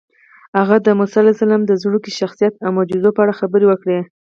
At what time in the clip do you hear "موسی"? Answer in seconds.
0.99-1.17